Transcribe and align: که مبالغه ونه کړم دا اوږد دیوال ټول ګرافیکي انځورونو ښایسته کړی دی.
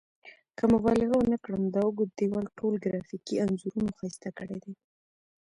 که 0.57 0.63
مبالغه 0.73 1.15
ونه 1.17 1.37
کړم 1.43 1.63
دا 1.75 1.81
اوږد 1.87 2.09
دیوال 2.19 2.47
ټول 2.57 2.73
ګرافیکي 2.83 3.35
انځورونو 3.43 3.95
ښایسته 3.97 4.29
کړی 4.37 4.57
دی. 4.63 4.73